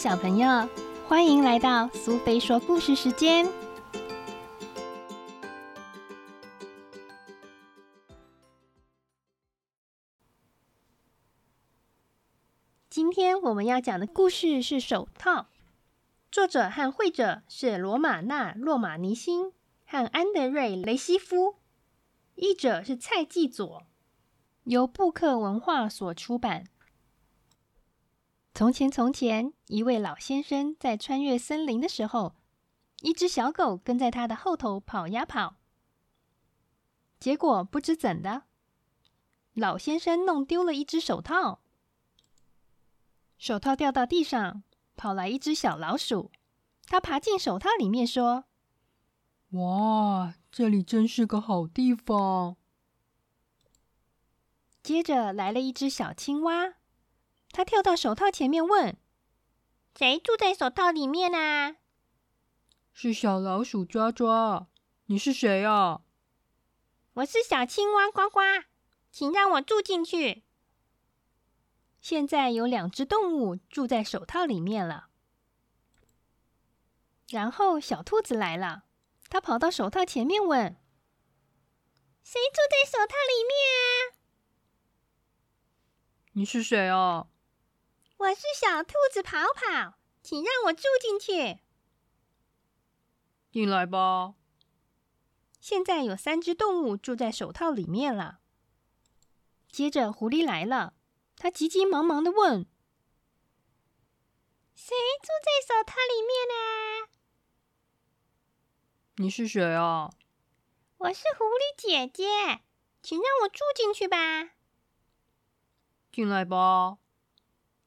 [0.00, 0.66] 小朋友，
[1.06, 3.46] 欢迎来到苏菲说故事时间。
[12.88, 15.32] 今天我们要讲的故事是《手套》，
[16.32, 19.52] 作者和绘者是罗马纳·洛马尼辛
[19.84, 21.56] 和安德瑞·雷西夫，
[22.36, 23.82] 译者是蔡继佐，
[24.64, 26.64] 由布克文化所出版。
[28.52, 32.36] 从前，从前，一位老先生在穿越森林的时候，
[33.00, 35.56] 一只小狗跟在他的后头跑呀跑。
[37.18, 38.42] 结果不知怎的，
[39.54, 41.60] 老先生弄丢了一只手套，
[43.38, 44.62] 手套掉到地上，
[44.96, 46.30] 跑来一只小老鼠，
[46.86, 48.44] 它爬进手套里面说
[49.52, 52.56] ：“哇，这里真是个好地方。”
[54.82, 56.74] 接着来了一只小青蛙。
[57.52, 58.96] 他跳到手套前面问
[59.98, 61.76] ：“谁住在手套里面啊
[62.94, 64.68] ？”“是小老鼠抓抓。
[65.06, 66.02] ”“你是谁啊
[67.14, 68.40] ？”“我是小青蛙呱呱，
[69.10, 70.44] 请让我住进去。”
[72.00, 75.08] 现在有两只动物住在手套里面了。
[77.28, 78.84] 然后小兔子来了，
[79.28, 80.80] 它跑到手套前面问
[82.22, 84.16] ：“谁住在手套里面啊
[86.32, 87.26] ？”“你是谁啊？”
[88.20, 91.60] 我是小兔子跑跑，请让我住进去。
[93.50, 94.34] 进来吧。
[95.58, 98.40] 现在有三只动物住在手套里面了。
[99.72, 100.92] 接着狐狸来了，
[101.36, 102.66] 它急急忙忙的问
[104.76, 107.08] ：“谁住在手套里面啊？”
[109.16, 110.10] 你是谁啊？
[110.98, 112.60] 我是狐狸姐姐，
[113.02, 114.50] 请让我住进去吧。
[116.12, 116.98] 进来吧。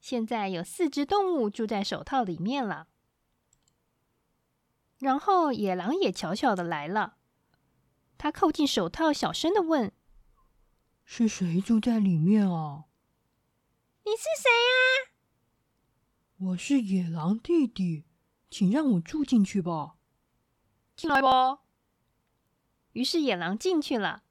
[0.00, 2.88] 现在有四只动物住在手套里面了。
[4.98, 7.16] 然后野狼也悄悄的来了，
[8.18, 9.92] 他靠近手套，小声的问
[11.04, 12.84] ：“是谁住在里面啊
[14.04, 15.12] ？”“你是谁啊
[16.48, 18.04] ？”“我是野狼弟弟，
[18.50, 19.96] 请让我住进去吧。
[20.96, 21.60] ”“进来吧。”
[22.92, 24.24] 于是野狼进去了。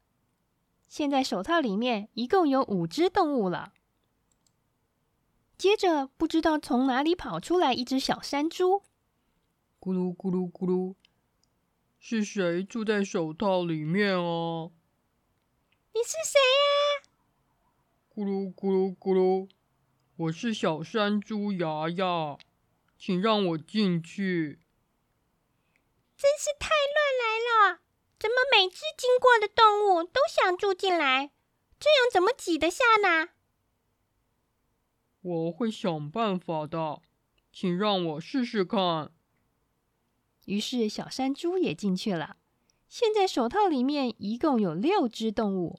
[0.86, 3.72] 现在手套里面一共有五只动物了。
[5.60, 8.82] 接着，不知道从哪里跑出来一只小山猪，
[9.78, 10.94] 咕噜咕噜咕噜，
[11.98, 14.70] 是谁住在手套里面啊？
[15.92, 17.04] 你是谁呀？
[18.08, 19.50] 咕噜咕噜咕噜，
[20.16, 22.38] 我是小山猪牙牙，
[22.98, 24.60] 请让我进去。
[26.16, 27.80] 真是太乱来了！
[28.18, 31.32] 怎么每只经过的动物都想住进来？
[31.78, 33.28] 这样怎么挤得下呢？
[35.22, 37.00] 我会想办法的，
[37.52, 39.10] 请让我试试看。
[40.46, 42.36] 于是小山猪也进去了。
[42.88, 45.78] 现在手套里面一共有六只动物，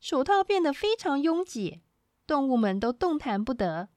[0.00, 1.82] 手套变得非常拥挤，
[2.26, 3.90] 动物们都动弹不得。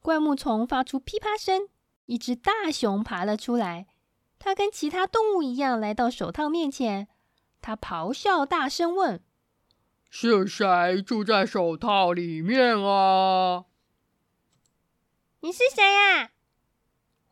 [0.00, 1.68] 灌木丛发出噼啪声，
[2.06, 3.88] 一只大熊爬了出来。
[4.38, 7.08] 它跟其他动物一样来到手套面前，
[7.60, 9.22] 它咆哮大声问。
[10.08, 13.64] 是谁住在手套里面啊？
[15.40, 16.30] 你是谁呀？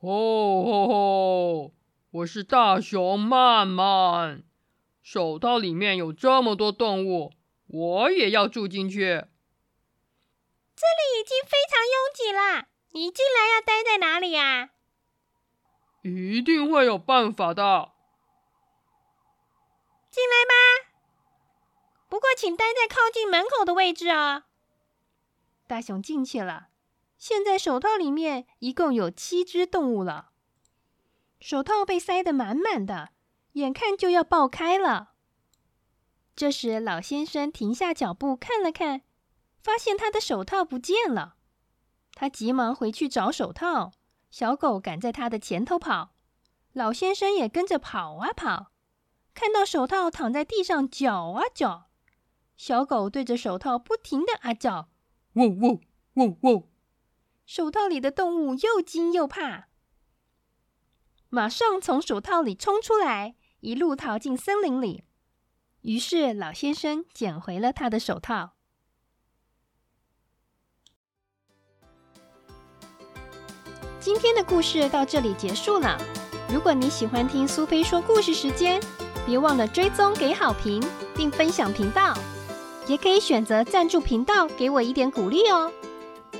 [0.01, 1.75] 哦吼吼！
[2.11, 4.45] 我是大熊曼曼。
[5.03, 7.33] 手套里面有这么多动物，
[7.67, 9.01] 我也要住进去。
[10.77, 14.71] 这里已经非常拥挤了，你进来要待在哪里呀？
[16.03, 17.93] 一定会有办法的。
[20.11, 20.53] 进来吧。
[22.45, 24.45] 请待在靠近门口的位置啊！
[25.67, 26.69] 大熊进去了。
[27.17, 30.33] 现在手套里面一共有七只动物了，
[31.41, 33.13] 手套被塞得满满的，
[33.53, 35.13] 眼看就要爆开了。
[36.37, 39.01] 这时，老先生停下脚步看了看，
[39.63, 41.37] 发现他的手套不见了。
[42.13, 43.93] 他急忙回去找手套，
[44.31, 46.11] 小狗赶在他的前头跑，
[46.75, 48.71] 老先生也跟着跑啊跑，
[49.33, 51.87] 看到手套躺在地上搅啊搅。
[52.57, 54.89] 小狗对着手套不停的啊叫，
[55.35, 55.81] 汪汪
[56.15, 56.63] 汪汪！
[57.45, 59.69] 手套里的动物又惊又怕，
[61.29, 65.05] 马上从手套里冲出来，一路逃进森林里。
[65.83, 68.53] 于是老先生捡回了他的手套。
[74.01, 75.99] 今天的故事到这里结束了。
[76.49, 78.81] 如果你喜欢听苏菲说故事时间，
[79.27, 80.83] 别忘了追踪、给好评，
[81.17, 82.15] 并分享频道。
[82.87, 85.71] 也可以选择赞助频道，给我一点鼓励哦。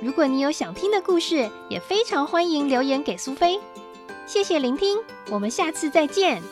[0.03, 3.61] 如果你有想听的故事，也非常欢迎留言给苏菲。
[4.27, 4.99] 谢谢聆听，
[5.31, 6.43] 我们下次再见。